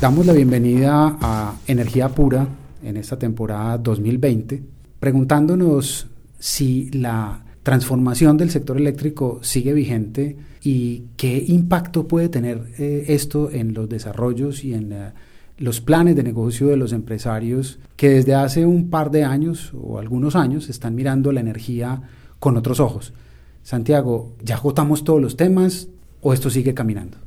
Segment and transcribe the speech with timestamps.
[0.00, 2.46] Damos la bienvenida a Energía Pura
[2.84, 4.62] en esta temporada 2020,
[5.00, 6.06] preguntándonos
[6.38, 13.50] si la transformación del sector eléctrico sigue vigente y qué impacto puede tener eh, esto
[13.50, 15.12] en los desarrollos y en eh,
[15.56, 19.98] los planes de negocio de los empresarios que desde hace un par de años o
[19.98, 22.02] algunos años están mirando la energía
[22.38, 23.12] con otros ojos.
[23.64, 25.88] Santiago, ¿ya agotamos todos los temas
[26.20, 27.18] o esto sigue caminando?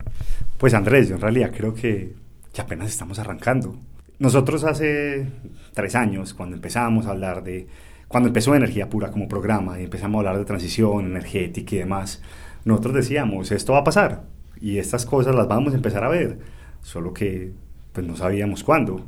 [0.57, 2.20] Pues Andrés, yo en realidad creo que
[2.53, 3.77] ya apenas estamos arrancando.
[4.19, 5.27] Nosotros hace
[5.73, 7.67] tres años, cuando empezamos a hablar de,
[8.07, 12.21] cuando empezó Energía Pura como programa y empezamos a hablar de transición energética y demás,
[12.65, 14.23] nosotros decíamos, esto va a pasar
[14.59, 16.37] y estas cosas las vamos a empezar a ver,
[16.81, 17.51] solo que
[17.93, 19.05] pues no sabíamos cuándo.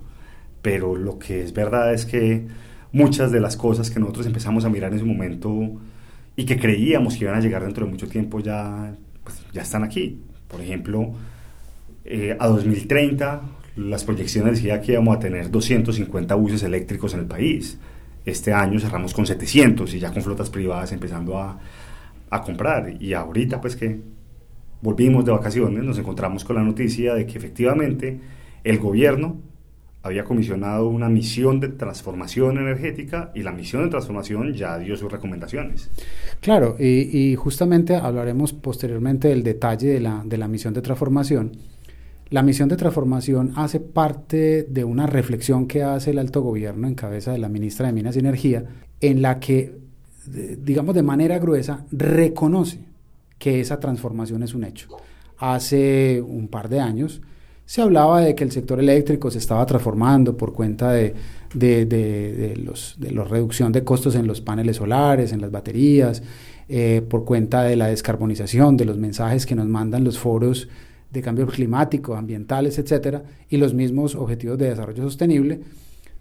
[0.61, 2.47] Pero lo que es verdad es que
[2.91, 5.51] muchas de las cosas que nosotros empezamos a mirar en ese momento
[6.35, 9.83] y que creíamos que iban a llegar dentro de mucho tiempo ya, pues, ya están
[9.83, 10.21] aquí.
[10.47, 11.13] Por ejemplo,
[12.05, 13.41] eh, a 2030
[13.75, 17.77] las proyecciones decían que íbamos a tener 250 buses eléctricos en el país.
[18.25, 21.59] Este año cerramos con 700 y ya con flotas privadas empezando a,
[22.29, 23.01] a comprar.
[23.01, 23.99] Y ahorita pues que
[24.81, 28.19] volvimos de vacaciones nos encontramos con la noticia de que efectivamente
[28.63, 29.37] el gobierno
[30.03, 35.09] había comisionado una misión de transformación energética y la misión de transformación ya dio sus
[35.09, 35.89] recomendaciones.
[36.41, 41.53] Claro, y, justamente hablaremos posteriormente del detalle de la, de la misión de transformación.
[42.33, 46.95] La misión de transformación hace parte de una reflexión que hace el alto gobierno en
[46.95, 48.65] cabeza de la ministra de Minas y Energía,
[49.01, 49.77] en la que,
[50.25, 52.79] digamos de manera gruesa, reconoce
[53.37, 54.87] que esa transformación es un hecho.
[55.37, 57.21] Hace un par de años,
[57.67, 61.13] se hablaba de que el sector eléctrico se estaba transformando por cuenta de,
[61.53, 66.23] de, los, la reducción de costos en los paneles solares, en las baterías,
[66.67, 70.67] eh, por cuenta de la descarbonización, de los mensajes que nos mandan los foros
[71.13, 75.61] de cambio climático, ambientales, etcétera, y los mismos objetivos de desarrollo sostenible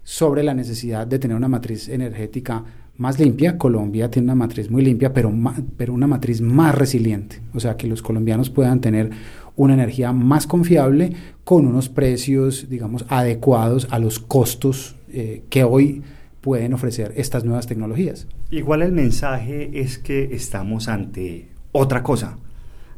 [0.03, 2.63] sobre la necesidad de tener una matriz energética
[2.97, 3.57] más limpia.
[3.57, 5.33] Colombia tiene una matriz muy limpia, pero,
[5.77, 7.41] pero una matriz más resiliente.
[7.53, 9.09] O sea, que los colombianos puedan tener
[9.55, 16.03] una energía más confiable con unos precios, digamos, adecuados a los costos eh, que hoy
[16.41, 18.27] pueden ofrecer estas nuevas tecnologías.
[18.51, 22.37] Igual el mensaje es que estamos ante otra cosa.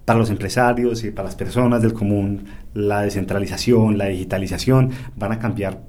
[0.05, 5.39] Para los empresarios y para las personas del común, la descentralización, la digitalización van a
[5.39, 5.81] cambiar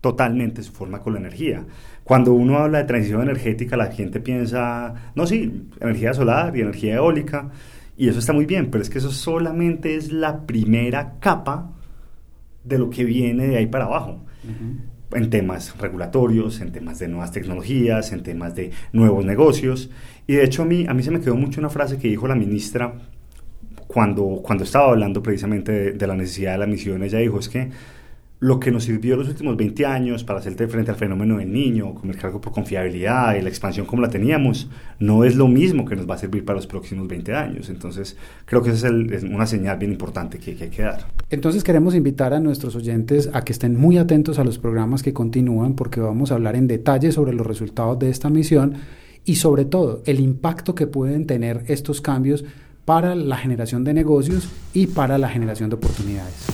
[0.00, 1.64] totalmente su forma con la energía.
[2.02, 6.96] Cuando uno habla de transición energética, la gente piensa, no, sí, energía solar y energía
[6.96, 7.50] eólica,
[7.96, 11.72] y eso está muy bien, pero es que eso solamente es la primera capa
[12.64, 14.24] de lo que viene de ahí para abajo.
[15.12, 19.90] En temas regulatorios, en temas de nuevas tecnologías, en temas de nuevos negocios.
[20.26, 22.26] Y de hecho a mí, a mí se me quedó mucho una frase que dijo
[22.26, 22.94] la ministra
[23.92, 27.02] cuando, cuando estaba hablando precisamente de, de la necesidad de la misión.
[27.02, 27.70] Ella dijo es que
[28.40, 31.94] lo que nos sirvió los últimos 20 años para hacer frente al fenómeno del niño,
[31.94, 35.84] con el cargo por confiabilidad y la expansión como la teníamos, no es lo mismo
[35.84, 37.68] que nos va a servir para los próximos 20 años.
[37.68, 41.06] Entonces, creo que esa es, una señal bien importante que, que, hay que dar.
[41.28, 45.12] Entonces, queremos invitar a nuestros oyentes a que estén muy atentos a los programas que
[45.12, 48.76] continúan, porque vamos a hablar en detalle sobre los resultados de esta misión
[49.26, 52.46] y sobre todo el impacto que pueden tener estos cambios
[52.90, 56.44] para la generación de negocios y para la generación de oportunidades.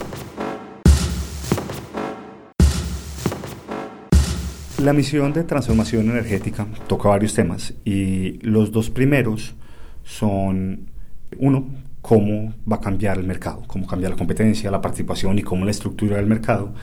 [4.83, 9.55] La misión de transformación energética toca varios temas y los dos primeros
[10.03, 10.91] son,
[11.39, 11.71] uno,
[12.03, 15.71] cómo va a cambiar el mercado, cómo cambiar la competencia, la participación y cómo la
[15.71, 16.75] estructura del mercado.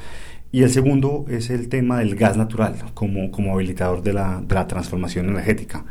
[0.51, 4.55] Y el segundo es el tema del gas natural como, como habilitador de la, de
[4.55, 5.85] la transformación energética.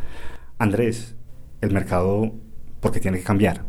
[0.59, 1.15] Andrés,
[1.61, 2.35] el mercado,
[2.83, 3.65] ¿por qué tiene que cambiar?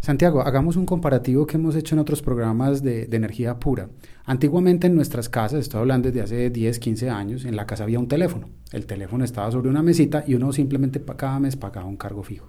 [0.00, 3.88] Santiago, hagamos un comparativo que hemos hecho en otros programas de, energía pura.
[4.24, 7.98] Antiguamente en nuestras casas, estoy hablando desde hace 10, 15 años, en la casa había
[7.98, 8.48] un teléfono.
[8.72, 12.48] El teléfono estaba sobre una mesita y uno simplemente cada mes pagaba un cargo fijo.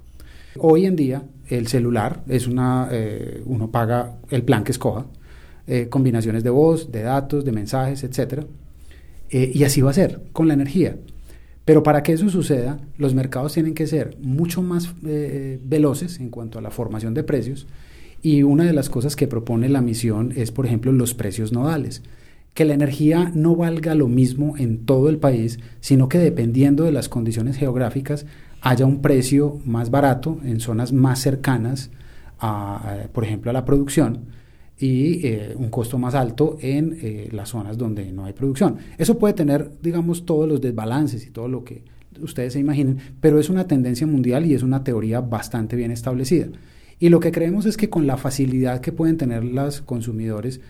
[0.60, 5.06] Hoy en día el celular es una, eh, uno paga el plan que escoja,
[5.68, 8.46] eh, combinaciones de voz, de datos, de mensajes, etc.
[9.30, 10.96] Eh, y así va a ser con la energía.
[11.68, 16.30] Pero para que eso suceda, los mercados tienen que ser mucho más eh, veloces en
[16.30, 17.68] cuanto a la formación de precios.
[18.22, 22.04] Y una de las cosas que propone la misión es, por ejemplo, los precios nodales.
[22.54, 26.94] Que la energía no valga lo mismo en todo el país, sino que dependiendo de
[26.94, 28.26] las condiciones geográficas
[28.62, 31.92] haya un precio más barato en zonas más cercanas,
[32.40, 34.28] a, por ejemplo, a la producción
[34.80, 38.78] y eh, un costo más alto en eh, las zonas donde no hay producción.
[38.98, 41.84] Eso puede tener, digamos, todos los desbalances y todo lo que
[42.22, 46.48] ustedes se imaginen, pero es una tendencia mundial y es una teoría bastante bien establecida.
[47.00, 50.62] Y lo que creemos es que con la facilidad que pueden tener los consumidores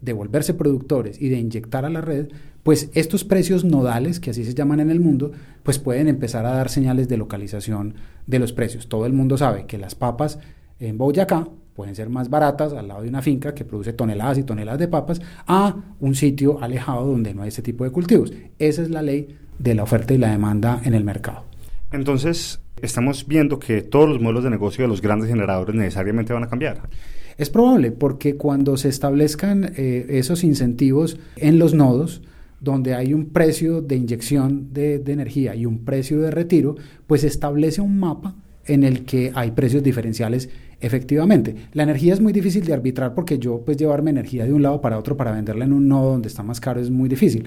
[0.00, 2.28] de volverse productores y de inyectar a la red,
[2.62, 5.32] pues estos precios nodales, que así se llaman en el mundo,
[5.62, 7.94] pues pueden empezar a dar señales de localización
[8.26, 8.88] de los precios.
[8.88, 10.38] Todo el mundo sabe que las papas
[10.80, 14.42] en Boyacá pueden ser más baratas al lado de una finca que produce toneladas y
[14.42, 18.32] toneladas de papas a un sitio alejado donde no hay ese tipo de cultivos.
[18.58, 21.44] Esa es la ley de la oferta y la demanda en el mercado.
[21.92, 26.44] Entonces, estamos viendo que todos los modelos de negocio de los grandes generadores necesariamente van
[26.44, 26.88] a cambiar.
[27.36, 32.22] Es probable porque cuando se establezcan eh, esos incentivos en los nodos,
[32.60, 36.76] donde hay un precio de inyección de, de energía y un precio de retiro,
[37.06, 38.34] pues establece un mapa
[38.64, 40.48] en el que hay precios diferenciales
[40.80, 41.54] efectivamente.
[41.72, 44.80] La energía es muy difícil de arbitrar porque yo pues llevarme energía de un lado
[44.80, 47.44] para otro para venderla en un nodo donde está más caro es muy difícil.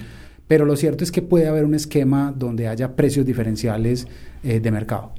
[0.50, 4.08] Pero lo cierto es que puede haber un esquema donde haya precios diferenciales
[4.42, 5.12] eh, de mercado.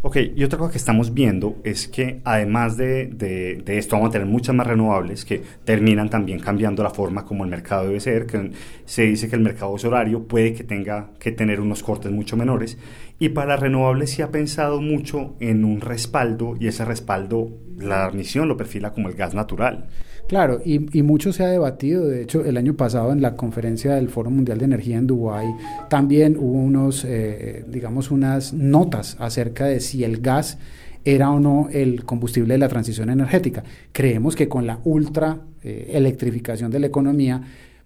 [0.00, 4.12] Ok, y otra cosa que estamos viendo es que además de, de, esto vamos a
[4.12, 8.24] tener muchas más renovables que terminan también cambiando la forma como el mercado debe ser,
[8.24, 8.50] que
[8.86, 12.78] se dice que el mercado horario puede que tenga que tener unos cortes mucho menores
[13.18, 18.48] y para renovables se ha pensado mucho en un respaldo y ese respaldo la misión
[18.48, 19.90] lo perfila como el gas natural.
[20.28, 22.06] Claro, y, mucho se ha debatido.
[22.06, 25.48] De hecho, el año pasado en la conferencia del Foro Mundial de Energía en Dubái
[25.88, 30.58] también hubo unos, eh, digamos, unas notas acerca de si el gas
[31.02, 33.64] era o no el combustible de la transición energética.
[33.92, 37.40] Creemos que con la ultra eh, electrificación de la economía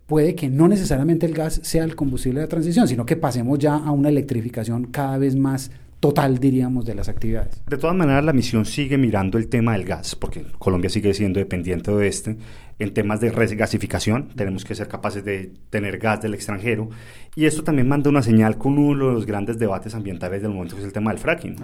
[0.07, 3.61] puede que no necesariamente el gas sea el combustible de la transición, sino que pasemos
[3.61, 5.71] ya a una electrificación cada vez más
[6.03, 7.63] total, diríamos, de las actividades.
[7.65, 11.39] De todas maneras, la misión sigue mirando el tema del gas, porque Colombia sigue siendo
[11.39, 12.37] dependiente de este.
[12.83, 16.89] En temas de regasificación, tenemos que ser capaces de tener gas del extranjero.
[17.37, 20.75] Y esto también manda una señal con uno de los grandes debates ambientales del momento,
[20.75, 21.55] que es el tema del fracking.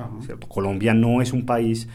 [0.46, 1.88] Colombia no es un país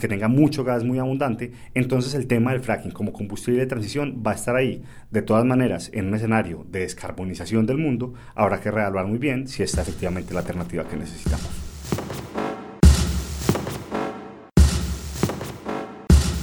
[0.00, 4.22] que tenga mucho gas muy abundante, entonces el tema del fracking como combustible de transición
[4.26, 4.82] va a estar ahí.
[5.10, 9.48] De todas maneras, en un escenario de descarbonización del mundo, habrá que reevaluar muy bien
[9.48, 11.75] si esta efectivamente la alternativa que necesitamos.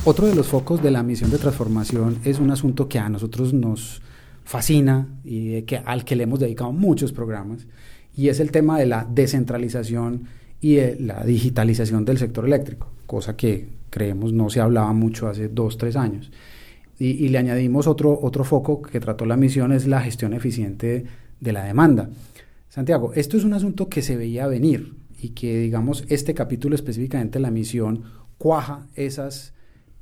[0.06, 3.54] Otro de los focos de la misión de transformación es un asunto que a nosotros
[3.54, 4.02] nos
[4.44, 7.68] fascina y que, al que le hemos dedicado muchos programas,
[8.14, 10.26] y es el tema de la descentralización
[10.60, 15.48] y de la digitalización del sector eléctrico, cosa que creemos no se hablaba mucho hace
[15.48, 16.34] dos, tres años.
[17.00, 21.06] Y, le añadimos otro, otro foco que trató la misión, es la gestión eficiente
[21.40, 22.10] de la demanda.
[22.68, 27.40] Santiago, esto es un asunto que se veía venir y que, digamos, este capítulo específicamente
[27.40, 28.04] la misión
[28.38, 29.53] cuaja esas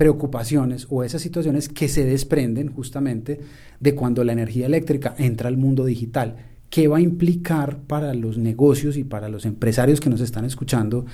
[0.01, 3.39] preocupaciones o esas situaciones que se desprenden justamente
[3.80, 6.38] de cuando la energía eléctrica entra al mundo digital.
[6.71, 11.06] ¿Qué va a implicar para los negocios y para los empresarios que nos están escuchando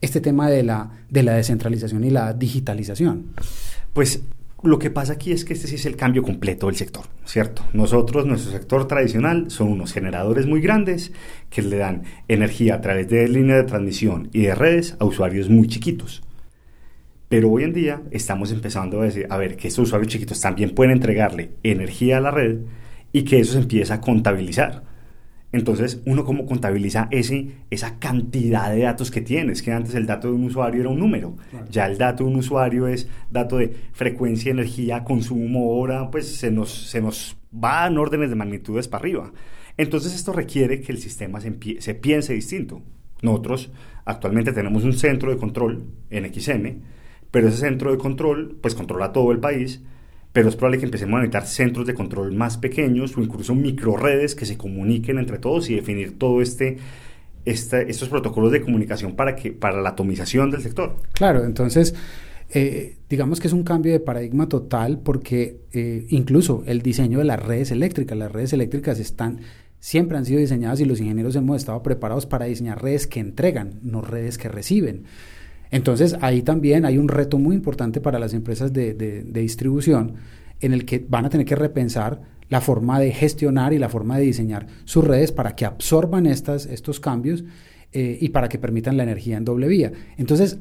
[0.00, 3.26] este tema de la, de la descentralización y la digitalización?
[3.92, 4.22] Pues
[4.62, 7.66] lo que pasa aquí es que este sí es el cambio completo del sector, ¿cierto?
[7.74, 11.12] Nosotros, nuestro sector tradicional, son unos generadores muy grandes
[11.50, 15.50] que le dan energía a través de líneas de transmisión y de redes a usuarios
[15.50, 16.22] muy chiquitos.
[17.30, 20.74] Pero hoy en día estamos empezando a decir, a ver, que estos usuarios chiquitos también
[20.74, 22.62] pueden entregarle energía a la red
[23.12, 24.82] y que eso se empieza a contabilizar.
[25.52, 30.26] Entonces, uno cómo contabiliza ese, esa cantidad de datos que tienes, que antes el dato
[30.26, 31.66] de un usuario era un número, claro.
[31.70, 36.50] ya el dato de un usuario es dato de frecuencia, energía, consumo, hora, pues se
[36.50, 39.32] nos, se nos va en órdenes de magnitudes para arriba.
[39.76, 42.82] Entonces, esto requiere que el sistema se, se piense distinto.
[43.22, 43.70] Nosotros
[44.04, 46.80] actualmente tenemos un centro de control en XM,
[47.30, 49.80] pero ese centro de control pues controla todo el país,
[50.32, 54.34] pero es probable que empecemos a necesitar centros de control más pequeños o incluso microredes
[54.34, 56.78] que se comuniquen entre todos y definir todo este,
[57.44, 60.96] este estos protocolos de comunicación para que para la atomización del sector.
[61.12, 61.94] Claro, entonces
[62.52, 67.24] eh, digamos que es un cambio de paradigma total porque eh, incluso el diseño de
[67.24, 69.40] las redes eléctricas, las redes eléctricas están
[69.80, 73.80] siempre han sido diseñadas y los ingenieros hemos estado preparados para diseñar redes que entregan,
[73.82, 75.04] no redes que reciben.
[75.70, 80.14] Entonces ahí también hay un reto muy importante para las empresas de, de, distribución
[80.60, 84.18] en el que van a tener que repensar la forma de gestionar y la forma
[84.18, 87.44] de diseñar sus redes para que absorban estas, estos cambios
[87.92, 89.92] eh, y para que permitan la energía en doble vía.
[90.16, 90.58] Entonces,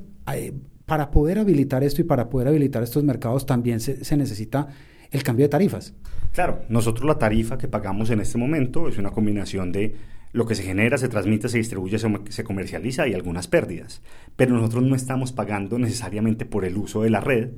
[0.86, 4.68] para poder habilitar esto y para poder habilitar estos mercados también se necesita
[5.12, 5.94] el cambio de tarifas.
[6.34, 9.96] Claro, nosotros la tarifa que pagamos en este momento es una combinación de
[10.32, 14.02] lo que se genera, se transmite, se distribuye, se, comercializa y algunas pérdidas.
[14.36, 17.50] Pero nosotros no estamos pagando necesariamente por el uso de la red,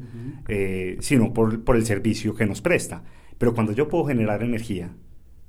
[0.47, 3.03] eh, sino por, por, el servicio que nos presta.
[3.37, 4.91] Pero cuando yo puedo generar energía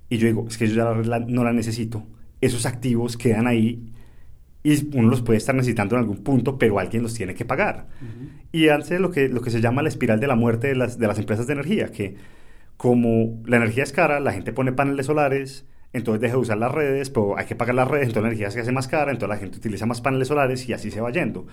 [0.09, 2.07] y yo digo, es que yo ya la red no la necesito,
[2.41, 3.93] esos activos quedan ahí
[4.65, 7.89] y uno los puede estar necesitando en algún punto, pero alguien los tiene que pagar.
[8.53, 10.99] Y hace lo que, lo que se llama la espiral de la muerte de las,
[10.99, 12.17] de las empresas de energía, que
[12.77, 16.73] como la energía es cara, la gente pone paneles solares, entonces deja de usar las
[16.73, 19.29] redes, pero hay que pagar las redes, entonces la energía se hace más cara, entonces
[19.29, 21.47] la gente utiliza más paneles solares y así se va yendo.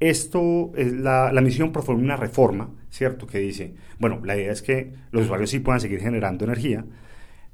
[0.00, 3.26] Esto, es la, la misión propone una reforma, ¿cierto?
[3.26, 6.84] Que dice, bueno, la idea es que los usuarios sí puedan seguir generando energía,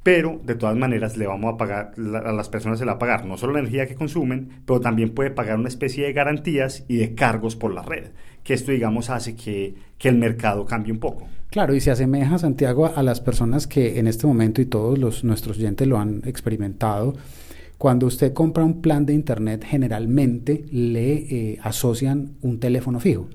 [0.03, 2.99] pero de todas maneras le vamos a pagar, a las personas se le va a
[2.99, 6.85] pagar no solo la energía que consumen, pero también puede pagar una especie de garantías
[6.89, 8.09] y de cargos por la red,
[8.43, 11.27] que esto digamos hace que, que el mercado cambie un poco.
[11.51, 15.25] Claro, y se asemeja, Santiago, a las personas que en este momento y todos los,
[15.25, 17.15] nuestros oyentes lo han experimentado.
[17.79, 23.29] Cuando usted compra un plan de Internet, generalmente le eh, asocian un teléfono fijo.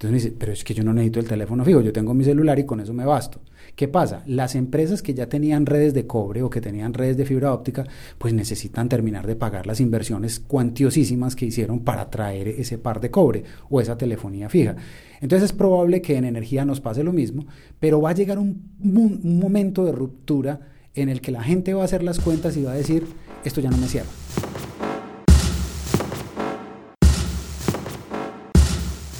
[0.00, 2.24] Entonces me dice, pero es que yo no necesito el teléfono fijo, yo tengo mi
[2.24, 3.42] celular y con eso me basto.
[3.76, 4.22] ¿Qué pasa?
[4.24, 7.84] Las empresas que ya tenían redes de cobre o que tenían redes de fibra óptica,
[8.16, 13.10] pues necesitan terminar de pagar las inversiones cuantiosísimas que hicieron para traer ese par de
[13.10, 14.74] cobre o esa telefonía fija.
[15.20, 17.44] Entonces es probable que en energía nos pase lo mismo,
[17.78, 20.60] pero va a llegar un, un momento de ruptura
[20.94, 23.04] en el que la gente va a hacer las cuentas y va a decir,
[23.44, 24.08] esto ya no me cierra.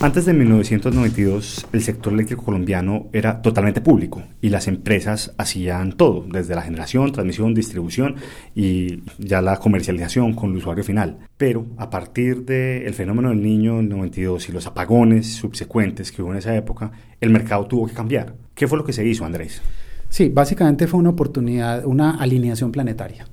[0.02, 6.24] Antes de 1992, el sector eléctrico colombiano era totalmente público y las empresas hacían todo,
[6.26, 8.14] desde la generación, transmisión, distribución
[8.54, 11.18] y ya la comercialización con el usuario final.
[11.36, 16.32] Pero a partir del fenómeno del niño en 92 y los apagones subsecuentes que hubo
[16.32, 18.36] en esa época, el mercado tuvo que cambiar.
[18.54, 19.60] ¿Qué fue lo que se hizo, Andrés?
[20.08, 23.26] Sí, básicamente fue una oportunidad, una alineación planetaria.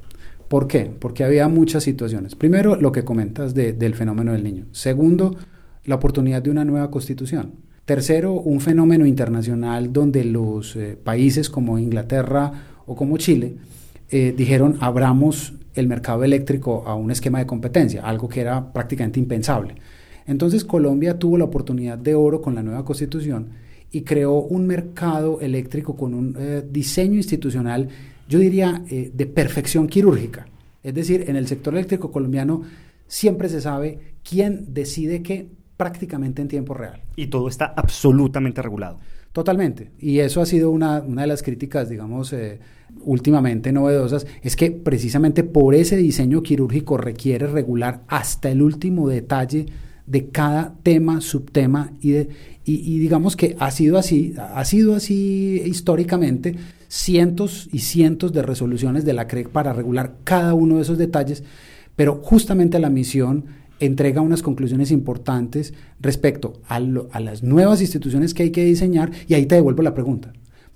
[0.49, 0.91] ¿Por qué?
[0.99, 2.35] Porque había muchas situaciones.
[2.35, 4.65] Primero, lo que comentas del fenómeno del niño.
[4.73, 5.37] Segundo,
[5.87, 7.53] la oportunidad de una nueva constitución.
[7.85, 12.51] Tercero, un fenómeno internacional donde los eh, países como Inglaterra
[12.85, 13.55] o como Chile
[14.09, 19.19] eh, dijeron abramos el mercado eléctrico a un esquema de competencia, algo que era prácticamente
[19.19, 19.75] impensable.
[20.25, 23.51] Entonces Colombia tuvo la oportunidad de oro con la nueva constitución
[23.89, 27.87] y creó un mercado eléctrico con un eh, diseño institucional,
[28.27, 30.49] yo diría, de perfección quirúrgica.
[30.83, 32.63] Es decir, en el sector eléctrico colombiano
[33.07, 37.01] siempre se sabe quién decide qué, prácticamente en tiempo real.
[37.15, 38.97] Y todo está absolutamente regulado.
[39.31, 39.91] Totalmente.
[39.99, 42.59] Y eso ha sido una, de las críticas, digamos, eh,
[43.01, 49.67] últimamente novedosas, es que precisamente por ese diseño quirúrgico requiere regular hasta el último detalle
[50.07, 52.29] de cada tema, subtema y, de,
[52.65, 56.55] y, digamos que ha sido así, ha sido así históricamente,
[56.87, 61.43] cientos y cientos de resoluciones de la CREC para regular cada uno de esos detalles,
[61.95, 63.45] pero justamente la misión
[63.79, 69.45] entrega unas conclusiones importantes respecto a, las nuevas instituciones que hay que diseñar y ahí
[69.45, 70.33] te devuelvo la pregunta.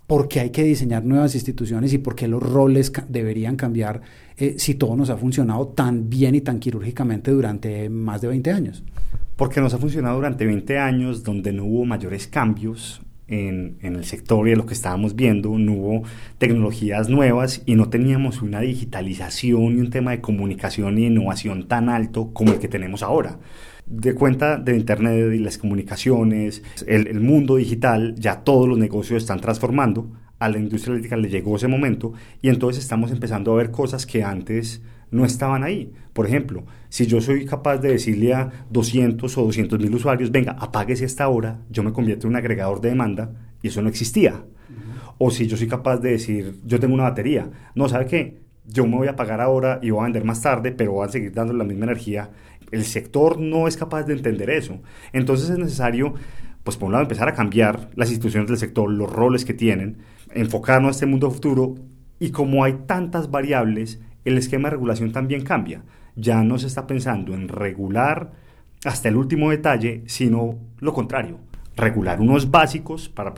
[0.08, 4.02] ¿Por qué hay que diseñar nuevas instituciones y por qué los roles deberían cambiar
[4.38, 8.52] eh, si todo nos ha funcionado tan bien y tan quirúrgicamente durante más de 20
[8.52, 8.84] años?
[9.38, 14.48] Porque nos ha funcionado durante 20 años donde no hubo mayores cambios en, el sector
[14.48, 16.04] y en lo que estábamos viendo, no hubo
[16.38, 21.90] tecnologías nuevas y no teníamos una digitalización y un tema de comunicación y innovación tan
[21.90, 23.40] alto como el que tenemos ahora.
[23.86, 29.24] De cuenta de Internet y las comunicaciones, el, el mundo digital, ya todos los negocios
[29.24, 30.12] están transformando.
[30.40, 34.08] A la industria eléctrica le llegó ese momento y entonces estamos empezando a ver cosas
[34.08, 34.82] que antes
[35.12, 35.92] no estaban ahí.
[36.14, 40.54] Por ejemplo, si yo soy capaz de decirle a 200 o 200 mil usuarios, venga,
[40.54, 44.44] apáguese esta hora, yo me convierto en un agregador de demanda y eso no existía.
[45.18, 48.42] O si yo soy capaz de decir, yo tengo una batería, no, ¿sabe qué?
[48.66, 51.12] Yo me voy a pagar ahora y voy a vender más tarde, pero voy a
[51.12, 52.32] seguir dando la misma energía.
[52.72, 54.80] El sector no es capaz de entender eso.
[55.14, 56.14] Entonces es necesario,
[56.64, 59.98] pues por un lado, empezar a cambiar las instituciones del sector, los roles que tienen,
[60.34, 61.76] enfocarnos a este mundo futuro
[62.20, 65.84] y como hay tantas variables, el esquema de regulación también cambia.
[66.16, 68.32] Ya no se está pensando en regular
[68.86, 71.38] hasta el último detalle, sino lo contrario,
[71.76, 73.34] regular unos básicos para,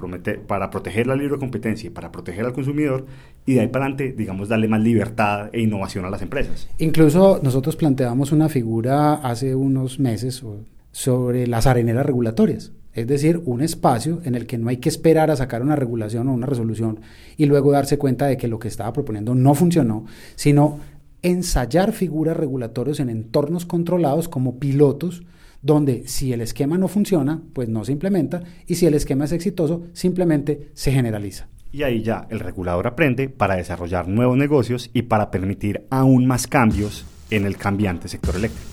[0.48, 3.06] para proteger la libre competencia para proteger al consumidor
[3.46, 6.70] y de ahí para adelante, digamos, darle más libertad e innovación a las empresas.
[6.80, 10.44] Incluso nosotros planteamos una figura hace unos meses
[10.92, 12.72] sobre las areneras regulatorias.
[12.93, 16.27] Es decir, un espacio en el que no hay que esperar a sacar una regulación
[16.27, 17.00] o una resolución
[17.38, 20.79] y luego darse cuenta de que lo que estaba proponiendo no funcionó, sino
[21.23, 25.23] ensayar figuras regulatorias en entornos controlados como pilotos,
[25.62, 29.31] donde si el esquema no funciona, pues no se implementa, y si el esquema es
[29.31, 31.47] exitoso, simplemente se generaliza.
[31.71, 36.45] Y ahí ya el regulador aprende para desarrollar nuevos negocios y para permitir aún más
[36.45, 38.73] cambios en el cambiante sector eléctrico.